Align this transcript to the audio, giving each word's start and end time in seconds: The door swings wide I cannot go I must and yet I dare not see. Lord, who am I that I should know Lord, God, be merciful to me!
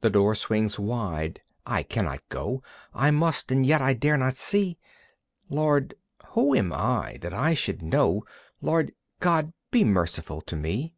The 0.00 0.10
door 0.10 0.34
swings 0.34 0.76
wide 0.76 1.40
I 1.64 1.84
cannot 1.84 2.28
go 2.30 2.64
I 2.92 3.12
must 3.12 3.52
and 3.52 3.64
yet 3.64 3.80
I 3.80 3.94
dare 3.94 4.16
not 4.16 4.36
see. 4.36 4.76
Lord, 5.48 5.94
who 6.30 6.52
am 6.56 6.72
I 6.72 7.18
that 7.20 7.32
I 7.32 7.54
should 7.54 7.80
know 7.80 8.24
Lord, 8.60 8.90
God, 9.20 9.52
be 9.70 9.84
merciful 9.84 10.40
to 10.40 10.56
me! 10.56 10.96